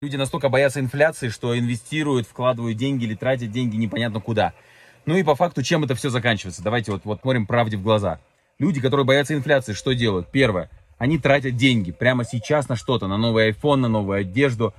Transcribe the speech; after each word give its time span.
Люди 0.00 0.14
настолько 0.14 0.48
боятся 0.48 0.78
инфляции, 0.78 1.28
что 1.28 1.58
инвестируют, 1.58 2.28
вкладывают 2.28 2.76
деньги 2.76 3.02
или 3.02 3.16
тратят 3.16 3.50
деньги 3.50 3.74
непонятно 3.74 4.20
куда. 4.20 4.52
Ну 5.06 5.16
и 5.16 5.24
по 5.24 5.34
факту, 5.34 5.64
чем 5.64 5.82
это 5.82 5.96
все 5.96 6.08
заканчивается? 6.08 6.62
Давайте 6.62 6.92
вот, 6.92 7.00
вот 7.04 7.22
смотрим 7.22 7.46
правде 7.46 7.76
в 7.76 7.82
глаза. 7.82 8.20
Люди, 8.60 8.80
которые 8.80 9.04
боятся 9.04 9.34
инфляции, 9.34 9.72
что 9.72 9.92
делают? 9.94 10.30
Первое, 10.30 10.70
они 10.98 11.18
тратят 11.18 11.56
деньги 11.56 11.90
прямо 11.90 12.24
сейчас 12.24 12.68
на 12.68 12.76
что-то, 12.76 13.08
на 13.08 13.16
новый 13.16 13.50
iPhone, 13.50 13.78
на 13.78 13.88
новую 13.88 14.20
одежду, 14.20 14.72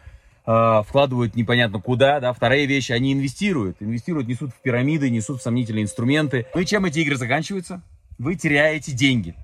э, 0.45 0.83
вкладывают 0.87 1.35
непонятно 1.35 1.81
куда, 1.81 2.21
да. 2.21 2.31
Вторая 2.31 2.63
вещь, 2.63 2.89
они 2.89 3.11
инвестируют, 3.11 3.75
инвестируют, 3.81 4.25
несут 4.29 4.51
в 4.51 4.61
пирамиды, 4.61 5.09
несут 5.09 5.41
в 5.41 5.43
сомнительные 5.43 5.83
инструменты. 5.83 6.45
Ну 6.55 6.61
и 6.61 6.65
чем 6.65 6.85
эти 6.85 6.99
игры 6.99 7.17
заканчиваются? 7.17 7.81
Вы 8.19 8.35
теряете 8.35 8.93
деньги. 8.93 9.35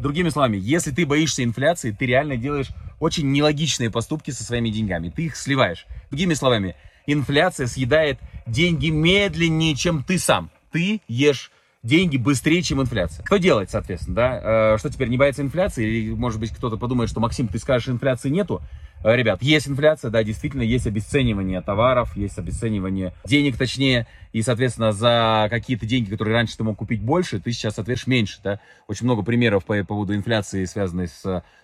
Другими 0.00 0.30
словами, 0.30 0.56
если 0.56 0.92
ты 0.92 1.04
боишься 1.04 1.44
инфляции, 1.44 1.90
ты 1.90 2.06
реально 2.06 2.36
делаешь 2.36 2.68
очень 3.00 3.30
нелогичные 3.30 3.90
поступки 3.90 4.30
со 4.30 4.42
своими 4.42 4.70
деньгами. 4.70 5.10
Ты 5.10 5.26
их 5.26 5.36
сливаешь. 5.36 5.86
Другими 6.10 6.32
словами, 6.32 6.74
инфляция 7.06 7.66
съедает 7.66 8.18
деньги 8.46 8.88
медленнее, 8.88 9.74
чем 9.74 10.02
ты 10.02 10.18
сам. 10.18 10.50
Ты 10.72 11.02
ешь 11.06 11.50
деньги 11.82 12.16
быстрее, 12.16 12.62
чем 12.62 12.80
инфляция. 12.80 13.24
Что 13.24 13.38
делать, 13.38 13.70
соответственно, 13.70 14.16
да? 14.16 14.40
Э, 14.74 14.78
что 14.78 14.90
теперь, 14.90 15.08
не 15.08 15.16
боится 15.16 15.42
инфляции? 15.42 15.86
Или, 15.86 16.14
может 16.14 16.38
быть, 16.38 16.50
кто-то 16.50 16.76
подумает, 16.76 17.08
что, 17.10 17.20
Максим, 17.20 17.48
ты 17.48 17.58
скажешь, 17.58 17.88
инфляции 17.88 18.28
нету? 18.28 18.60
Э, 19.02 19.16
ребят, 19.16 19.42
есть 19.42 19.66
инфляция, 19.66 20.10
да, 20.10 20.22
действительно, 20.22 20.62
есть 20.62 20.86
обесценивание 20.86 21.62
товаров, 21.62 22.16
есть 22.16 22.38
обесценивание 22.38 23.14
денег, 23.24 23.56
точнее, 23.56 24.06
и, 24.32 24.42
соответственно, 24.42 24.92
за 24.92 25.48
какие-то 25.50 25.86
деньги, 25.86 26.10
которые 26.10 26.34
раньше 26.34 26.56
ты 26.56 26.64
мог 26.64 26.76
купить 26.76 27.00
больше, 27.00 27.40
ты 27.40 27.50
сейчас 27.52 27.78
ответишь 27.78 28.06
меньше, 28.06 28.40
да. 28.44 28.60
Очень 28.86 29.06
много 29.06 29.22
примеров 29.22 29.64
по 29.64 29.82
поводу 29.84 30.14
инфляции, 30.14 30.66
связанной 30.66 31.08
с, 31.08 31.22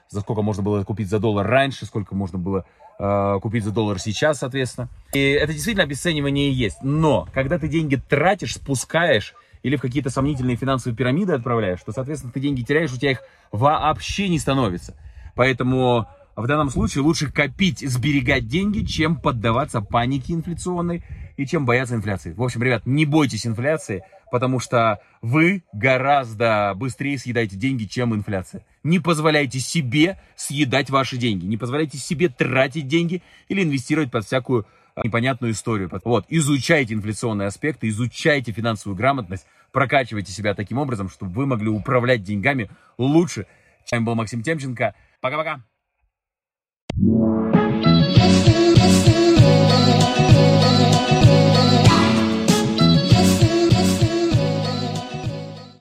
за 0.08 0.20
сколько 0.20 0.40
можно 0.40 0.62
было 0.62 0.82
купить 0.84 1.10
за 1.10 1.18
доллар 1.18 1.46
раньше, 1.46 1.84
сколько 1.84 2.14
можно 2.14 2.38
было 2.38 2.64
э, 2.98 3.38
купить 3.42 3.64
за 3.64 3.70
доллар 3.70 3.98
сейчас, 3.98 4.38
соответственно. 4.38 4.88
И 5.12 5.20
это 5.20 5.52
действительно 5.52 5.84
обесценивание 5.84 6.50
есть. 6.50 6.78
Но, 6.82 7.28
когда 7.34 7.58
ты 7.58 7.68
деньги 7.68 7.96
тратишь, 7.96 8.54
спускаешь, 8.54 9.34
или 9.66 9.74
в 9.74 9.80
какие-то 9.80 10.10
сомнительные 10.10 10.54
финансовые 10.54 10.96
пирамиды 10.96 11.32
отправляешь, 11.32 11.80
то, 11.84 11.90
соответственно, 11.90 12.32
ты 12.32 12.38
деньги 12.38 12.62
теряешь, 12.62 12.92
у 12.92 12.96
тебя 12.98 13.10
их 13.10 13.22
вообще 13.50 14.28
не 14.28 14.38
становится. 14.38 14.94
Поэтому 15.34 16.06
в 16.36 16.46
данном 16.46 16.70
случае 16.70 17.02
лучше 17.02 17.32
копить, 17.32 17.80
сберегать 17.80 18.46
деньги, 18.46 18.84
чем 18.84 19.16
поддаваться 19.16 19.80
панике 19.80 20.34
инфляционной 20.34 21.02
и 21.36 21.44
чем 21.46 21.66
бояться 21.66 21.96
инфляции. 21.96 22.32
В 22.32 22.44
общем, 22.44 22.62
ребят, 22.62 22.86
не 22.86 23.06
бойтесь 23.06 23.44
инфляции, 23.44 24.04
потому 24.30 24.60
что 24.60 25.00
вы 25.20 25.64
гораздо 25.72 26.72
быстрее 26.76 27.18
съедаете 27.18 27.56
деньги, 27.56 27.86
чем 27.86 28.14
инфляция. 28.14 28.64
Не 28.84 29.00
позволяйте 29.00 29.58
себе 29.58 30.20
съедать 30.36 30.90
ваши 30.90 31.16
деньги, 31.16 31.44
не 31.44 31.56
позволяйте 31.56 31.98
себе 31.98 32.28
тратить 32.28 32.86
деньги 32.86 33.20
или 33.48 33.64
инвестировать 33.64 34.12
под 34.12 34.26
всякую 34.26 34.64
непонятную 35.04 35.52
историю. 35.52 35.90
Вот, 36.04 36.24
изучайте 36.28 36.94
инфляционные 36.94 37.48
аспекты, 37.48 37.88
изучайте 37.88 38.52
финансовую 38.52 38.96
грамотность, 38.96 39.46
прокачивайте 39.72 40.32
себя 40.32 40.54
таким 40.54 40.78
образом, 40.78 41.08
чтобы 41.08 41.32
вы 41.32 41.46
могли 41.46 41.68
управлять 41.68 42.22
деньгами 42.22 42.70
лучше. 42.98 43.46
С 43.84 43.92
вами 43.92 44.04
был 44.04 44.14
Максим 44.14 44.42
Темченко. 44.42 44.94
Пока-пока. 45.20 45.62